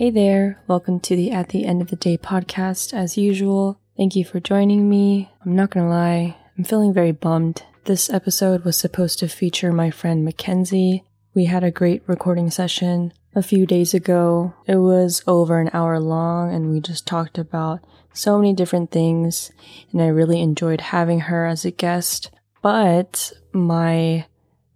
Hey 0.00 0.08
there, 0.08 0.58
welcome 0.66 0.98
to 1.00 1.14
the 1.14 1.30
At 1.30 1.50
the 1.50 1.66
End 1.66 1.82
of 1.82 1.88
the 1.88 1.94
Day 1.96 2.16
podcast. 2.16 2.94
As 2.94 3.18
usual, 3.18 3.78
thank 3.98 4.16
you 4.16 4.24
for 4.24 4.40
joining 4.40 4.88
me. 4.88 5.30
I'm 5.44 5.54
not 5.54 5.68
gonna 5.68 5.90
lie, 5.90 6.38
I'm 6.56 6.64
feeling 6.64 6.94
very 6.94 7.12
bummed. 7.12 7.64
This 7.84 8.08
episode 8.08 8.64
was 8.64 8.78
supposed 8.78 9.18
to 9.18 9.28
feature 9.28 9.74
my 9.74 9.90
friend 9.90 10.24
Mackenzie. 10.24 11.04
We 11.34 11.44
had 11.44 11.62
a 11.62 11.70
great 11.70 12.02
recording 12.06 12.50
session 12.50 13.12
a 13.34 13.42
few 13.42 13.66
days 13.66 13.92
ago. 13.92 14.54
It 14.66 14.76
was 14.76 15.22
over 15.26 15.60
an 15.60 15.68
hour 15.74 16.00
long 16.00 16.50
and 16.50 16.70
we 16.70 16.80
just 16.80 17.06
talked 17.06 17.36
about 17.36 17.84
so 18.14 18.38
many 18.38 18.54
different 18.54 18.90
things 18.90 19.52
and 19.92 20.00
I 20.00 20.06
really 20.06 20.40
enjoyed 20.40 20.80
having 20.80 21.20
her 21.20 21.44
as 21.44 21.66
a 21.66 21.70
guest. 21.70 22.30
But 22.62 23.34
my 23.52 24.24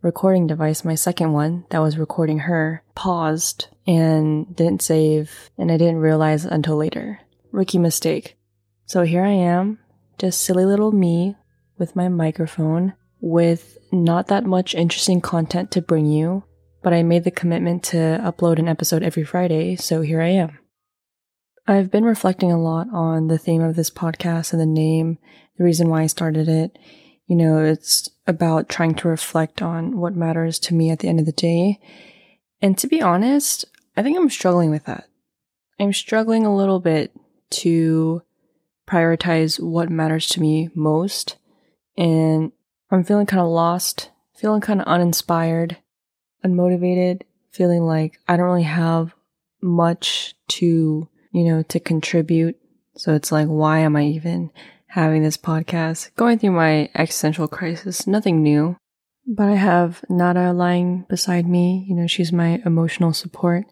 recording 0.05 0.47
device, 0.47 0.85
my 0.85 0.95
second 0.95 1.33
one 1.33 1.65
that 1.71 1.79
was 1.79 1.97
recording 1.97 2.41
her, 2.41 2.85
paused 2.95 3.69
and 3.87 4.55
didn't 4.55 4.83
save, 4.83 5.51
and 5.57 5.73
I 5.73 5.79
didn't 5.79 5.97
realize 5.97 6.45
until 6.45 6.77
later. 6.77 7.21
Rookie 7.53 7.79
mistake. 7.79 8.37
So 8.85 9.05
here 9.05 9.25
I 9.25 9.31
am, 9.31 9.79
just 10.19 10.43
silly 10.43 10.67
little 10.67 10.93
me 10.93 11.37
with 11.79 11.97
my 11.97 12.11
microphone, 12.11 12.93
with 13.23 13.79
not 13.91 14.27
that 14.27 14.45
much 14.45 14.75
interesting 14.75 15.23
content 15.23 15.71
to 15.71 15.81
bring 15.81 16.05
you, 16.05 16.45
but 16.83 16.93
I 16.93 17.03
made 17.03 17.25
the 17.25 17.31
commitment 17.31 17.83
to 17.85 17.97
upload 17.97 18.59
an 18.59 18.69
episode 18.69 19.03
every 19.03 19.25
Friday, 19.25 19.75
so 19.75 20.03
here 20.03 20.21
I 20.21 20.29
am. 20.29 20.59
I've 21.67 21.91
been 21.91 22.05
reflecting 22.05 22.53
a 22.53 22.61
lot 22.61 22.89
on 22.93 23.29
the 23.29 23.39
theme 23.39 23.63
of 23.63 23.75
this 23.75 23.89
podcast 23.89 24.53
and 24.53 24.61
the 24.61 24.67
name, 24.67 25.17
the 25.57 25.65
reason 25.65 25.89
why 25.89 26.03
I 26.03 26.09
started 26.09 26.47
it. 26.47 26.79
You 27.27 27.37
know, 27.37 27.65
it's 27.65 28.09
about 28.27 28.69
trying 28.69 28.95
to 28.97 29.09
reflect 29.09 29.63
on 29.63 29.99
what 29.99 30.15
matters 30.15 30.59
to 30.61 30.75
me 30.75 30.91
at 30.91 30.99
the 30.99 31.09
end 31.09 31.21
of 31.21 31.27
the 31.27 31.33
day. 31.33 31.81
And 32.61 32.77
to 32.79 32.87
be 32.87 33.01
honest, 33.01 33.65
I 33.97 34.03
think 34.03 34.19
I'm 34.19 34.31
struggling 34.31 34.71
with 34.71 34.85
that. 34.85 35.09
I'm 35.81 35.93
struggling 35.93 36.45
a 36.45 36.55
little 36.55 36.81
bit 36.81 37.13
to 37.51 38.23
prioritize 38.87 39.59
what 39.59 39.91
matters 39.91 40.29
to 40.29 40.41
me 40.41 40.71
most. 40.75 41.37
And 41.97 42.53
I'm 42.91 43.05
feeling 43.05 43.27
kind 43.27 43.41
of 43.41 43.49
lost, 43.49 44.11
feeling 44.37 44.61
kind 44.61 44.81
of 44.81 44.87
uninspired, 44.87 45.79
unmotivated, 46.45 47.23
feeling 47.51 47.85
like 47.85 48.19
I 48.29 48.37
don't 48.37 48.47
really 48.47 48.63
have 48.63 49.15
much 49.63 50.35
to, 50.49 51.09
you 51.33 51.45
know, 51.45 51.63
to 51.63 51.81
contribute. 51.81 52.57
So 52.97 53.15
it's 53.15 53.33
like, 53.33 53.47
why 53.47 53.81
am 53.81 53.97
I 53.97 54.05
even 54.05 54.51
having 54.95 55.25
this 55.25 55.37
podcast? 55.37 56.15
Going 56.15 56.39
through 56.39 56.53
my 56.53 56.89
existential 56.95 57.49
crisis, 57.49 58.07
nothing 58.07 58.45
new. 58.45 58.77
But 59.27 59.49
I 59.49 59.57
have 59.57 60.05
Nada 60.09 60.53
lying 60.53 61.05
beside 61.09 61.49
me. 61.49 61.85
You 61.89 61.97
know, 61.97 62.07
she's 62.07 62.33
my 62.33 62.63
emotional 62.65 63.13
support. 63.13 63.65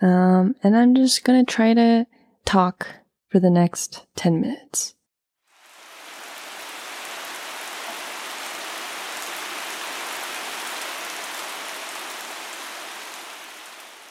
Um, 0.00 0.54
and 0.62 0.76
I'm 0.76 0.94
just 0.94 1.24
gonna 1.24 1.44
try 1.44 1.74
to 1.74 2.06
talk 2.44 2.86
for 3.28 3.40
the 3.40 3.50
next 3.50 4.06
10 4.14 4.40
minutes. 4.40 4.94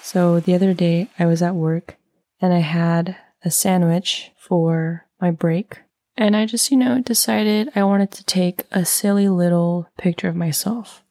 So 0.02 0.42
the 0.42 0.56
other 0.56 0.74
day 0.74 1.10
I 1.18 1.26
was 1.26 1.42
at 1.42 1.56
work 1.56 1.96
and 2.42 2.54
I 2.54 2.60
had 2.60 3.16
a 3.46 3.52
sandwich 3.52 4.32
for 4.38 5.06
my 5.22 5.32
break. 5.32 5.78
And 6.18 6.36
I 6.36 6.48
just, 6.48 6.72
you 6.72 6.78
know, 6.78 7.00
decided 7.00 7.72
I 7.76 7.84
wanted 7.84 8.12
to 8.14 8.26
take 8.26 8.64
a 8.72 8.84
silly 8.84 9.30
little 9.30 9.88
picture 9.98 10.28
of 10.28 10.36
myself, 10.36 11.04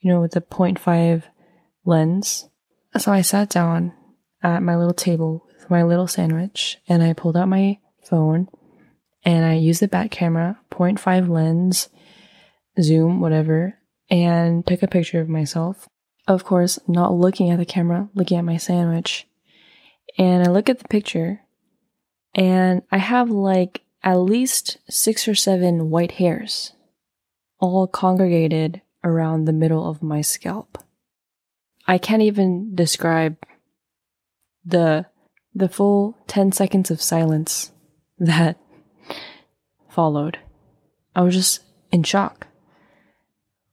you 0.00 0.10
know, 0.10 0.20
with 0.20 0.34
a 0.34 0.40
0.5 0.40 1.22
lens. 1.84 2.48
So 2.98 3.12
I 3.12 3.22
sat 3.22 3.50
down 3.50 3.92
at 4.42 4.62
my 4.62 4.76
little 4.76 4.94
table 4.94 5.46
with 5.54 5.70
my 5.70 5.84
little 5.84 6.08
sandwich 6.08 6.78
and 6.88 7.04
I 7.04 7.12
pulled 7.12 7.36
out 7.36 7.48
my 7.48 7.78
phone 8.02 8.48
and 9.24 9.44
I 9.44 9.54
used 9.54 9.80
the 9.80 9.88
back 9.88 10.10
camera, 10.10 10.58
0.5 10.72 11.28
lens, 11.28 11.88
zoom, 12.80 13.20
whatever, 13.20 13.78
and 14.10 14.66
took 14.66 14.82
a 14.82 14.88
picture 14.88 15.20
of 15.20 15.28
myself. 15.28 15.88
Of 16.26 16.44
course, 16.44 16.80
not 16.88 17.14
looking 17.14 17.50
at 17.50 17.58
the 17.58 17.64
camera, 17.64 18.08
looking 18.14 18.38
at 18.38 18.44
my 18.44 18.56
sandwich. 18.56 19.26
And 20.18 20.42
I 20.42 20.50
look 20.50 20.68
at 20.68 20.80
the 20.80 20.88
picture 20.88 21.42
and 22.34 22.82
I 22.90 22.98
have 22.98 23.30
like 23.30 23.82
at 24.02 24.16
least 24.16 24.78
six 24.88 25.26
or 25.26 25.34
seven 25.34 25.90
white 25.90 26.12
hairs, 26.12 26.72
all 27.58 27.86
congregated 27.86 28.82
around 29.04 29.44
the 29.44 29.52
middle 29.52 29.88
of 29.88 30.02
my 30.02 30.20
scalp. 30.20 30.78
I 31.86 31.98
can't 31.98 32.22
even 32.22 32.74
describe 32.74 33.36
the 34.64 35.06
the 35.54 35.68
full 35.68 36.16
10 36.28 36.52
seconds 36.52 36.90
of 36.90 37.02
silence 37.02 37.72
that 38.18 38.58
followed. 39.88 40.38
I 41.16 41.22
was 41.22 41.34
just 41.34 41.64
in 41.90 42.04
shock. 42.04 42.46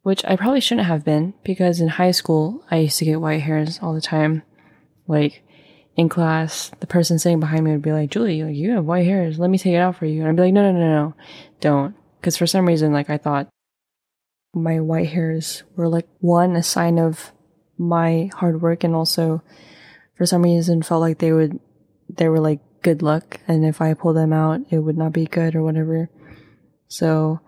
Which 0.02 0.24
I 0.26 0.36
probably 0.36 0.62
shouldn't 0.62 0.88
have 0.88 1.04
been 1.04 1.34
because 1.44 1.82
in 1.82 1.90
high 1.90 2.12
school 2.12 2.64
I 2.72 2.78
used 2.78 3.00
to 3.00 3.06
get 3.06 3.22
white 3.22 3.42
hairs 3.42 3.80
all 3.82 3.94
the 3.94 4.02
time. 4.02 4.44
Like 5.08 5.44
in 5.96 6.10
class, 6.10 6.72
the 6.80 6.88
person 6.88 7.20
sitting 7.20 7.40
behind 7.40 7.64
me 7.64 7.72
would 7.72 7.82
be 7.82 7.92
like, 7.92 8.10
Julie, 8.10 8.38
you 8.38 8.72
have 8.72 8.86
white 8.86 9.06
hairs. 9.06 9.40
Let 9.40 9.50
me 9.50 9.58
take 9.58 9.74
it 9.74 9.78
out 9.78 9.96
for 9.96 10.06
you. 10.06 10.22
And 10.22 10.30
I'd 10.30 10.36
be 10.36 10.44
like, 10.44 10.54
no, 10.54 10.72
no, 10.72 10.78
no, 10.78 10.88
no, 10.88 11.14
don't. 11.62 11.96
Because 12.20 12.38
for 12.38 12.48
some 12.48 12.68
reason, 12.68 12.92
like, 12.92 13.10
I 13.10 13.18
thought 13.18 13.48
my 14.54 14.80
white 14.80 15.10
hairs 15.10 15.64
were 15.76 15.88
like 15.88 16.08
one, 16.20 16.56
a 16.56 16.64
sign 16.64 16.98
of 16.98 17.32
my 17.78 18.30
hard 18.36 18.62
work, 18.62 18.84
and 18.84 18.96
also 18.96 19.42
for 20.18 20.26
some 20.26 20.44
reason 20.44 20.82
felt 20.82 21.02
like 21.02 21.20
they 21.20 21.32
would, 21.32 21.60
they 22.10 22.30
were 22.30 22.40
like 22.40 22.62
good 22.82 23.02
luck. 23.02 23.40
And 23.48 23.66
if 23.66 23.82
I 23.82 23.94
pull 23.94 24.14
them 24.14 24.34
out, 24.34 24.62
it 24.70 24.80
would 24.80 24.98
not 24.98 25.14
be 25.14 25.26
good 25.26 25.56
or 25.56 25.64
whatever. 25.64 26.10
So, 26.88 27.40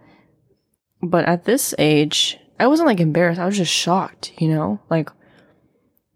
but 1.01 1.25
at 1.25 1.45
this 1.45 1.73
age, 1.77 2.37
I 2.59 2.67
wasn't 2.67 2.87
like 2.87 2.99
embarrassed. 2.99 3.39
I 3.39 3.45
was 3.45 3.57
just 3.57 3.71
shocked, 3.71 4.33
you 4.39 4.49
know, 4.49 4.79
like, 4.89 5.09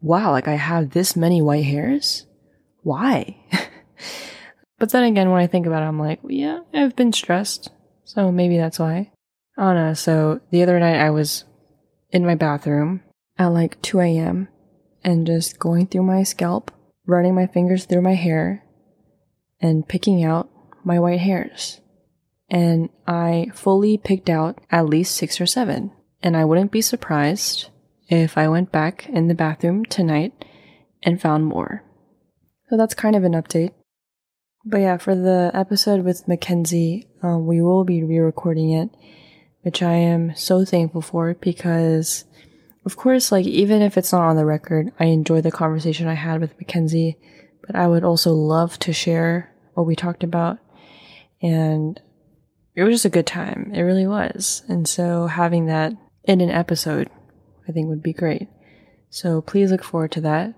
wow, 0.02 0.32
like 0.32 0.48
I 0.48 0.56
have 0.56 0.92
this 0.92 1.16
many 1.16 1.42
white 1.42 1.66
hairs? 1.66 2.26
Why? 2.84 3.38
but 4.80 4.92
then 4.92 5.04
again, 5.04 5.30
when 5.30 5.42
I 5.42 5.48
think 5.48 5.66
about 5.66 5.84
it, 5.84 5.88
I'm 5.88 6.00
like, 6.00 6.24
well, 6.24 6.32
yeah, 6.32 6.60
I've 6.74 6.96
been 6.96 7.14
stressed. 7.14 7.70
So 8.04 8.32
maybe 8.32 8.58
that's 8.58 8.80
why. 8.80 9.12
I 9.58 9.64
don't 9.64 9.76
know. 9.76 9.94
So 9.94 10.42
the 10.50 10.64
other 10.64 10.80
night 10.80 11.00
I 11.00 11.10
was 11.12 11.46
in 12.12 12.26
my 12.26 12.36
bathroom 12.36 13.04
at 13.38 13.48
like 13.48 13.82
2 13.82 14.00
a.m. 14.00 14.48
and 15.04 15.28
just 15.28 15.60
going 15.60 15.88
through 15.88 16.04
my 16.04 16.24
scalp, 16.24 16.72
running 17.06 17.36
my 17.36 17.48
fingers 17.48 17.86
through 17.86 18.02
my 18.02 18.16
hair 18.16 18.64
and 19.60 19.88
picking 19.88 20.24
out 20.24 20.50
my 20.84 21.00
white 21.00 21.20
hairs. 21.20 21.80
And 22.50 22.90
I 23.08 23.52
fully 23.54 23.98
picked 23.98 24.30
out 24.30 24.60
at 24.72 24.88
least 24.88 25.16
six 25.16 25.40
or 25.40 25.46
seven. 25.46 25.92
And 26.24 26.36
I 26.36 26.46
wouldn't 26.46 26.72
be 26.72 26.82
surprised 26.82 27.70
if 28.12 28.38
I 28.38 28.50
went 28.50 28.74
back 28.74 29.08
in 29.08 29.30
the 29.30 29.34
bathroom 29.34 29.86
tonight 29.86 30.34
and 31.02 31.20
found 31.20 31.46
more. 31.46 31.82
So 32.70 32.76
that's 32.76 32.94
kind 32.94 33.16
of 33.16 33.24
an 33.24 33.32
update. 33.32 33.72
But 34.66 34.82
yeah, 34.82 34.98
for 34.98 35.16
the 35.16 35.50
episode 35.54 36.04
with 36.04 36.28
Mackenzie, 36.28 37.08
um, 37.24 37.48
we 37.48 37.62
will 37.62 37.86
be 37.86 38.04
re 38.04 38.20
recording 38.20 38.72
it, 38.72 38.90
which 39.62 39.82
I 39.82 39.94
am 39.94 40.36
so 40.36 40.66
thankful 40.66 41.02
for 41.02 41.34
because, 41.36 42.26
of 42.86 42.98
course, 42.98 43.32
like, 43.32 43.46
even 43.46 43.82
if 43.82 43.98
it's 43.98 44.12
not 44.12 44.28
on 44.28 44.36
the 44.36 44.46
record, 44.46 44.92
I 45.00 45.06
enjoyed 45.06 45.44
the 45.44 45.52
conversation 45.52 46.08
I 46.08 46.14
had 46.14 46.42
with 46.42 46.58
Mackenzie, 46.60 47.18
but 47.66 47.76
I 47.76 47.88
would 47.88 48.04
also 48.04 48.34
love 48.34 48.78
to 48.80 48.94
share 48.94 49.52
what 49.74 49.88
we 49.88 49.96
talked 49.96 50.24
about. 50.24 50.60
And 51.42 52.00
it 52.76 52.84
was 52.84 52.96
just 52.96 53.06
a 53.06 53.10
good 53.10 53.26
time. 53.26 53.72
It 53.74 53.82
really 53.82 54.06
was. 54.06 54.64
And 54.68 54.88
so 54.88 55.28
having 55.28 55.68
that 55.68 55.94
in 56.26 56.42
an 56.42 56.52
episode 56.52 57.10
I 57.68 57.72
think 57.72 57.88
would 57.88 58.04
be 58.04 58.14
great. 58.14 58.48
So 59.10 59.42
please 59.42 59.72
look 59.72 59.84
forward 59.84 60.12
to 60.14 60.22
that. 60.22 60.54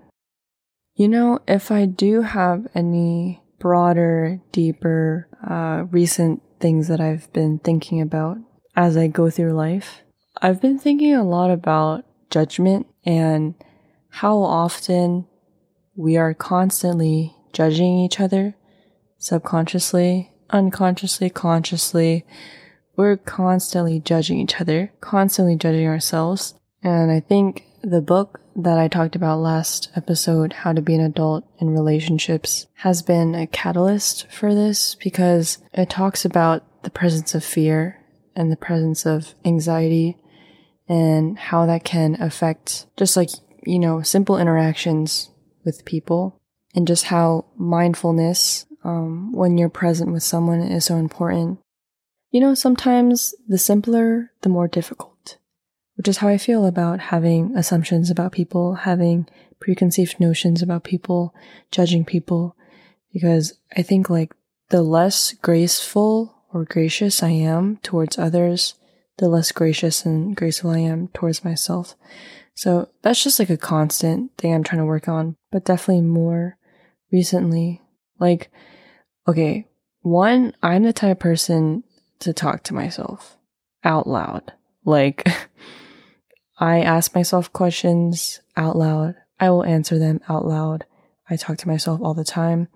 You 0.94 1.08
know, 1.08 1.40
if 1.48 1.70
I 1.70 1.86
do 1.86 2.22
have 2.22 2.68
any 2.74 3.42
broader, 3.58 4.40
deeper, 4.52 5.28
uh, 5.48 5.86
recent 5.90 6.42
things 6.60 6.88
that 6.88 7.00
I've 7.00 7.32
been 7.32 7.58
thinking 7.58 8.00
about 8.00 8.38
as 8.76 8.96
I 8.96 9.08
go 9.08 9.30
through 9.30 9.54
life, 9.54 10.02
I've 10.40 10.60
been 10.60 10.78
thinking 10.78 11.14
a 11.14 11.24
lot 11.24 11.50
about 11.50 12.04
judgment 12.30 12.86
and 13.04 13.54
how 14.08 14.38
often 14.38 15.26
we 15.96 16.16
are 16.16 16.34
constantly 16.34 17.34
judging 17.52 17.98
each 17.98 18.20
other 18.20 18.54
subconsciously, 19.24 20.30
unconsciously, 20.50 21.30
consciously. 21.30 22.26
We're 22.96 23.16
constantly 23.16 23.98
judging 23.98 24.38
each 24.38 24.60
other, 24.60 24.92
constantly 25.00 25.56
judging 25.56 25.86
ourselves. 25.86 26.54
And 26.84 27.10
I 27.10 27.18
think 27.20 27.64
the 27.82 28.02
book 28.02 28.40
that 28.56 28.78
I 28.78 28.88
talked 28.88 29.16
about 29.16 29.40
last 29.40 29.90
episode, 29.96 30.52
How 30.52 30.72
to 30.72 30.82
Be 30.82 30.94
an 30.94 31.00
Adult 31.00 31.44
in 31.58 31.70
Relationships, 31.70 32.66
has 32.74 33.02
been 33.02 33.34
a 33.34 33.46
catalyst 33.46 34.30
for 34.30 34.54
this 34.54 34.94
because 34.94 35.58
it 35.72 35.90
talks 35.90 36.24
about 36.24 36.82
the 36.82 36.90
presence 36.90 37.34
of 37.34 37.42
fear 37.42 38.00
and 38.36 38.52
the 38.52 38.56
presence 38.56 39.06
of 39.06 39.34
anxiety 39.44 40.18
and 40.86 41.38
how 41.38 41.64
that 41.64 41.84
can 41.84 42.20
affect 42.20 42.86
just 42.96 43.16
like, 43.16 43.30
you 43.64 43.78
know, 43.78 44.02
simple 44.02 44.38
interactions 44.38 45.30
with 45.64 45.84
people. 45.84 46.38
and 46.74 46.88
just 46.88 47.04
how 47.04 47.44
mindfulness, 47.56 48.66
um, 48.82 49.32
when 49.32 49.56
you're 49.56 49.68
present 49.68 50.12
with 50.12 50.24
someone, 50.24 50.60
is 50.60 50.84
so 50.84 50.96
important. 50.96 51.60
You 52.32 52.40
know, 52.40 52.54
sometimes 52.54 53.32
the 53.46 53.58
simpler, 53.58 54.32
the 54.40 54.48
more 54.48 54.66
difficult, 54.66 55.13
which 55.96 56.08
is 56.08 56.18
how 56.18 56.28
I 56.28 56.38
feel 56.38 56.66
about 56.66 57.00
having 57.00 57.56
assumptions 57.56 58.10
about 58.10 58.32
people, 58.32 58.74
having 58.74 59.28
preconceived 59.60 60.18
notions 60.18 60.62
about 60.62 60.84
people, 60.84 61.34
judging 61.70 62.04
people, 62.04 62.56
because 63.12 63.58
I 63.76 63.82
think 63.82 64.10
like 64.10 64.34
the 64.70 64.82
less 64.82 65.32
graceful 65.34 66.34
or 66.52 66.64
gracious 66.64 67.22
I 67.22 67.30
am 67.30 67.78
towards 67.78 68.18
others, 68.18 68.74
the 69.18 69.28
less 69.28 69.52
gracious 69.52 70.04
and 70.04 70.34
graceful 70.34 70.70
I 70.70 70.78
am 70.78 71.08
towards 71.08 71.44
myself. 71.44 71.94
So 72.54 72.88
that's 73.02 73.22
just 73.22 73.38
like 73.38 73.50
a 73.50 73.56
constant 73.56 74.36
thing 74.36 74.54
I'm 74.54 74.64
trying 74.64 74.80
to 74.80 74.86
work 74.86 75.08
on, 75.08 75.36
but 75.50 75.64
definitely 75.64 76.02
more 76.02 76.56
recently. 77.12 77.82
Like, 78.18 78.50
okay, 79.26 79.66
one, 80.02 80.54
I'm 80.62 80.84
the 80.84 80.92
type 80.92 81.16
of 81.16 81.20
person 81.20 81.82
to 82.20 82.32
talk 82.32 82.62
to 82.64 82.74
myself 82.74 83.36
out 83.82 84.06
loud. 84.06 84.52
Like, 84.84 85.26
I 86.58 86.80
ask 86.80 87.14
myself 87.14 87.52
questions 87.52 88.40
out 88.56 88.76
loud. 88.76 89.16
I 89.40 89.50
will 89.50 89.64
answer 89.64 89.98
them 89.98 90.20
out 90.28 90.46
loud. 90.46 90.84
I 91.28 91.36
talk 91.36 91.58
to 91.58 91.68
myself 91.68 92.00
all 92.02 92.14
the 92.14 92.24
time. 92.24 92.68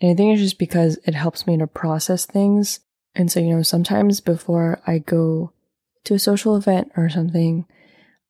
And 0.00 0.10
I 0.10 0.14
think 0.14 0.32
it's 0.32 0.42
just 0.42 0.58
because 0.58 0.98
it 1.04 1.14
helps 1.14 1.46
me 1.46 1.56
to 1.58 1.66
process 1.66 2.26
things. 2.26 2.80
And 3.14 3.30
so, 3.30 3.40
you 3.40 3.54
know, 3.54 3.62
sometimes 3.62 4.20
before 4.20 4.82
I 4.86 4.98
go 4.98 5.52
to 6.04 6.14
a 6.14 6.18
social 6.18 6.56
event 6.56 6.92
or 6.96 7.08
something, 7.08 7.66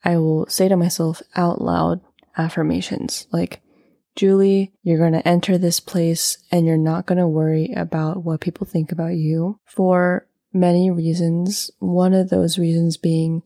I 0.05 0.19
will 0.19 0.47
say 0.49 0.69
to 0.69 0.77
myself 0.77 1.23
out 1.35 1.63
loud 1.63 2.01
affirmations 2.37 3.27
like, 3.33 3.61
Julie, 4.15 4.73
you're 4.83 4.99
going 4.99 5.15
to 5.15 5.27
enter 5.27 5.57
this 5.57 5.81
place 5.81 6.37
and 6.51 6.67
you're 6.67 6.77
not 6.77 7.07
going 7.07 7.19
to 7.19 7.27
worry 7.27 7.73
about 7.75 8.23
what 8.23 8.41
people 8.41 8.67
think 8.67 8.93
about 8.93 9.15
you 9.15 9.59
for 9.65 10.27
many 10.53 10.91
reasons. 10.91 11.71
One 11.79 12.13
of 12.13 12.29
those 12.29 12.59
reasons 12.59 12.99
being 12.99 13.43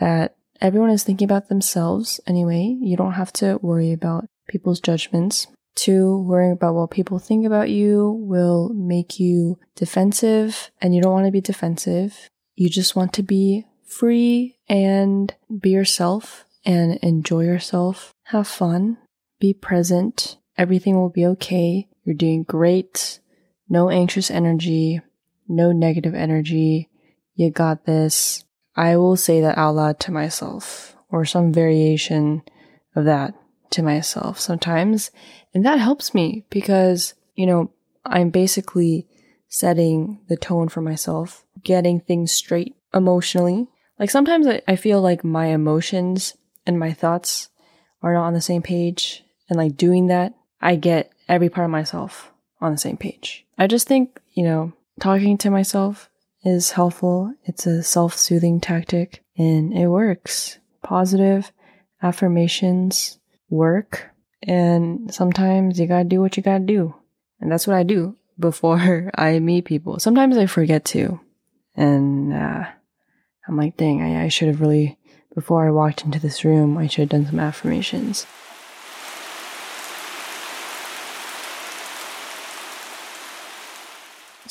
that 0.00 0.34
everyone 0.60 0.90
is 0.90 1.02
thinking 1.02 1.24
about 1.24 1.48
themselves 1.48 2.20
anyway. 2.26 2.76
You 2.80 2.96
don't 2.96 3.12
have 3.12 3.32
to 3.34 3.58
worry 3.62 3.92
about 3.92 4.26
people's 4.48 4.80
judgments. 4.80 5.46
Two, 5.74 6.20
worrying 6.22 6.52
about 6.52 6.74
what 6.74 6.90
people 6.90 7.18
think 7.18 7.46
about 7.46 7.70
you 7.70 8.10
will 8.10 8.70
make 8.74 9.20
you 9.20 9.58
defensive, 9.76 10.70
and 10.80 10.94
you 10.94 11.00
don't 11.00 11.12
want 11.12 11.26
to 11.26 11.32
be 11.32 11.40
defensive. 11.40 12.28
You 12.56 12.68
just 12.68 12.96
want 12.96 13.12
to 13.14 13.22
be 13.22 13.64
free 13.86 14.56
and 14.68 15.34
be 15.60 15.70
yourself 15.70 16.44
and 16.64 16.98
enjoy 16.98 17.44
yourself. 17.44 18.12
Have 18.24 18.48
fun. 18.48 18.98
Be 19.38 19.54
present. 19.54 20.36
Everything 20.58 20.96
will 20.96 21.08
be 21.08 21.24
okay. 21.26 21.88
You're 22.04 22.14
doing 22.14 22.42
great. 22.42 23.20
No 23.68 23.88
anxious 23.88 24.30
energy. 24.30 25.00
No 25.48 25.72
negative 25.72 26.14
energy. 26.14 26.88
You 27.34 27.50
got 27.50 27.86
this. 27.86 28.44
I 28.76 28.96
will 28.96 29.16
say 29.16 29.40
that 29.40 29.58
out 29.58 29.74
loud 29.74 30.00
to 30.00 30.12
myself 30.12 30.96
or 31.10 31.24
some 31.24 31.52
variation 31.52 32.42
of 32.94 33.04
that 33.04 33.34
to 33.70 33.82
myself 33.82 34.38
sometimes. 34.38 35.10
And 35.54 35.64
that 35.64 35.78
helps 35.78 36.14
me 36.14 36.44
because, 36.50 37.14
you 37.34 37.46
know, 37.46 37.70
I'm 38.04 38.30
basically 38.30 39.06
setting 39.48 40.20
the 40.28 40.36
tone 40.36 40.68
for 40.68 40.80
myself, 40.80 41.44
getting 41.62 42.00
things 42.00 42.32
straight 42.32 42.76
emotionally. 42.94 43.68
Like 43.98 44.10
sometimes 44.10 44.46
I, 44.46 44.62
I 44.66 44.76
feel 44.76 45.00
like 45.00 45.24
my 45.24 45.46
emotions 45.46 46.36
and 46.66 46.78
my 46.78 46.92
thoughts 46.92 47.48
are 48.02 48.14
not 48.14 48.26
on 48.26 48.34
the 48.34 48.40
same 48.40 48.62
page. 48.62 49.24
And 49.48 49.58
like 49.58 49.76
doing 49.76 50.06
that, 50.06 50.34
I 50.60 50.76
get 50.76 51.12
every 51.28 51.48
part 51.48 51.64
of 51.64 51.70
myself 51.70 52.32
on 52.60 52.72
the 52.72 52.78
same 52.78 52.96
page. 52.96 53.46
I 53.58 53.66
just 53.66 53.88
think, 53.88 54.20
you 54.32 54.44
know, 54.44 54.72
talking 55.00 55.38
to 55.38 55.50
myself 55.50 56.09
is 56.44 56.72
helpful. 56.72 57.34
It's 57.44 57.66
a 57.66 57.82
self 57.82 58.16
soothing 58.16 58.60
tactic 58.60 59.22
and 59.36 59.72
it 59.76 59.88
works. 59.88 60.58
Positive 60.82 61.52
affirmations 62.02 63.18
work. 63.48 64.10
And 64.42 65.12
sometimes 65.12 65.78
you 65.78 65.86
gotta 65.86 66.04
do 66.04 66.20
what 66.20 66.36
you 66.36 66.42
gotta 66.42 66.64
do. 66.64 66.94
And 67.40 67.50
that's 67.50 67.66
what 67.66 67.76
I 67.76 67.82
do 67.82 68.16
before 68.38 69.10
I 69.14 69.38
meet 69.38 69.66
people. 69.66 69.98
Sometimes 69.98 70.36
I 70.36 70.46
forget 70.46 70.84
to. 70.86 71.20
And 71.76 72.32
uh, 72.32 72.64
I'm 73.46 73.56
like, 73.56 73.76
dang, 73.76 74.02
I, 74.02 74.24
I 74.24 74.28
should 74.28 74.48
have 74.48 74.60
really, 74.60 74.98
before 75.34 75.66
I 75.66 75.70
walked 75.70 76.04
into 76.04 76.18
this 76.18 76.44
room, 76.44 76.76
I 76.76 76.86
should 76.86 77.02
have 77.02 77.08
done 77.10 77.26
some 77.26 77.40
affirmations. 77.40 78.26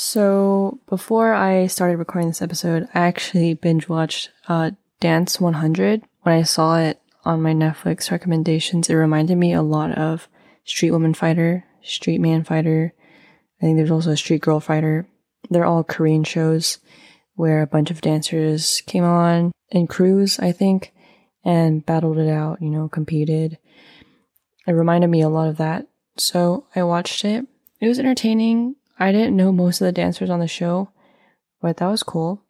So 0.01 0.79
before 0.87 1.33
I 1.33 1.67
started 1.67 1.97
recording 1.97 2.29
this 2.29 2.41
episode, 2.41 2.87
I 2.93 3.01
actually 3.01 3.53
binge 3.53 3.89
watched 3.89 4.29
uh, 4.47 4.71
Dance 5.01 5.41
100. 5.41 6.03
When 6.21 6.35
I 6.35 6.43
saw 6.43 6.79
it 6.79 7.01
on 7.25 7.41
my 7.41 7.51
Netflix 7.51 8.09
recommendations, 8.09 8.89
it 8.89 8.93
reminded 8.93 9.37
me 9.37 9.51
a 9.51 9.61
lot 9.61 9.91
of 9.97 10.29
Street 10.63 10.91
Woman 10.91 11.13
Fighter, 11.13 11.65
Street 11.81 12.21
Man 12.21 12.45
Fighter. 12.45 12.93
I 13.61 13.65
think 13.65 13.75
there's 13.75 13.91
also 13.91 14.11
a 14.11 14.17
Street 14.17 14.41
Girl 14.41 14.61
Fighter. 14.61 15.05
They're 15.49 15.65
all 15.65 15.83
Korean 15.83 16.23
shows 16.23 16.77
where 17.35 17.61
a 17.61 17.67
bunch 17.67 17.91
of 17.91 17.99
dancers 17.99 18.81
came 18.85 19.03
on 19.03 19.51
in 19.69 19.85
crews, 19.85 20.39
I 20.39 20.53
think, 20.53 20.93
and 21.43 21.85
battled 21.85 22.19
it 22.19 22.29
out, 22.29 22.61
you 22.61 22.69
know, 22.69 22.87
competed. 22.87 23.57
It 24.65 24.71
reminded 24.71 25.09
me 25.09 25.19
a 25.19 25.27
lot 25.27 25.49
of 25.49 25.57
that. 25.57 25.87
So 26.15 26.67
I 26.73 26.83
watched 26.83 27.25
it. 27.25 27.45
It 27.81 27.89
was 27.89 27.99
entertaining. 27.99 28.77
I 28.99 29.13
didn't 29.13 29.37
know 29.37 29.51
most 29.51 29.79
of 29.79 29.85
the 29.85 29.91
dancers 29.93 30.29
on 30.29 30.41
the 30.41 30.47
show, 30.47 30.91
but 31.61 31.77
that 31.77 31.87
was 31.87 32.03
cool. 32.03 32.43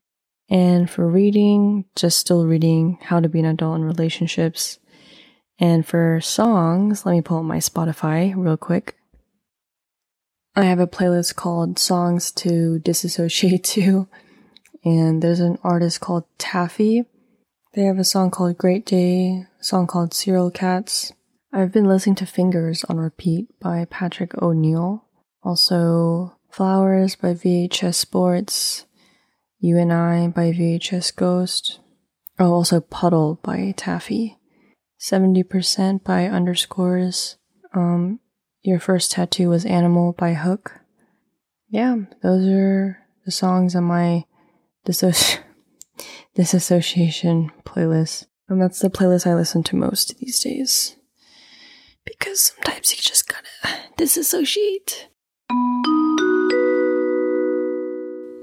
And 0.49 0.89
for 0.89 1.07
reading, 1.07 1.85
just 1.95 2.17
still 2.17 2.47
reading 2.47 2.97
How 3.03 3.19
to 3.19 3.29
Be 3.29 3.39
an 3.39 3.45
Adult 3.45 3.77
in 3.77 3.85
Relationships. 3.85 4.79
And 5.59 5.85
for 5.85 6.19
songs, 6.21 7.05
let 7.05 7.11
me 7.11 7.21
pull 7.21 7.37
up 7.37 7.45
my 7.45 7.57
Spotify 7.57 8.33
real 8.35 8.57
quick. 8.57 8.95
I 10.55 10.63
have 10.63 10.79
a 10.79 10.87
playlist 10.87 11.35
called 11.35 11.77
Songs 11.77 12.31
to 12.31 12.79
Disassociate 12.79 13.63
to. 13.75 14.07
And 14.83 15.21
there's 15.21 15.39
an 15.39 15.59
artist 15.63 15.99
called 15.99 16.23
Taffy. 16.39 17.05
They 17.73 17.83
have 17.83 17.99
a 17.99 18.03
song 18.03 18.31
called 18.31 18.57
Great 18.57 18.87
Day, 18.87 19.45
a 19.59 19.63
song 19.63 19.85
called 19.85 20.15
Serial 20.15 20.49
Cats. 20.49 21.13
I've 21.53 21.71
been 21.71 21.85
listening 21.85 22.15
to 22.15 22.25
Fingers 22.25 22.83
on 22.85 22.97
repeat 22.97 23.47
by 23.59 23.85
Patrick 23.85 24.41
O'Neill. 24.41 25.05
Also, 25.43 26.38
Flowers 26.59 27.15
by 27.15 27.35
VHS 27.35 27.95
Sports, 27.95 28.85
You 29.59 29.77
and 29.77 29.93
I 29.93 30.27
by 30.27 30.51
VHS 30.51 31.15
Ghost. 31.15 31.79
Oh, 32.37 32.51
also 32.51 32.81
Puddle 32.81 33.39
by 33.41 33.73
Taffy. 33.77 34.37
70% 34.99 36.03
by 36.03 36.25
Underscores. 36.25 37.37
Um, 37.73 38.19
Your 38.61 38.77
First 38.77 39.13
Tattoo 39.13 39.47
was 39.47 39.65
Animal 39.65 40.11
by 40.11 40.33
Hook. 40.33 40.81
Yeah, 41.69 41.95
those 42.21 42.45
are 42.49 42.97
the 43.23 43.31
songs 43.31 43.73
on 43.73 43.85
my 43.85 44.25
disassoci- 44.85 45.39
disassociation 46.35 47.53
playlist. 47.63 48.25
And 48.49 48.61
that's 48.61 48.79
the 48.79 48.89
playlist 48.89 49.25
I 49.25 49.33
listen 49.33 49.63
to 49.63 49.77
most 49.77 50.17
these 50.17 50.41
days. 50.41 50.97
Because 52.03 52.41
sometimes 52.41 52.91
you 52.91 53.01
just 53.01 53.29
gotta 53.29 53.79
disassociate. 53.95 55.07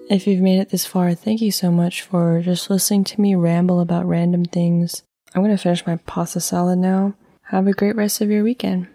If 0.09 0.27
you've 0.27 0.41
made 0.41 0.61
it 0.61 0.71
this 0.71 0.87
far, 0.87 1.15
thank 1.15 1.41
you 1.41 1.51
so 1.51 1.73
much 1.73 2.03
for 2.03 2.41
just 2.41 2.71
listening 2.71 3.03
to 3.05 3.21
me 3.21 3.35
ramble 3.35 3.81
about 3.81 4.07
random 4.07 4.45
things. 4.45 5.03
I'm 5.35 5.43
going 5.43 5.57
to 5.57 5.61
finish 5.61 5.85
my 5.85 5.97
pasta 5.97 6.39
salad 6.39 6.79
now. 6.79 7.15
Have 7.51 7.67
a 7.67 7.73
great 7.73 7.97
rest 7.97 8.21
of 8.21 8.31
your 8.31 8.45
weekend. 8.45 8.87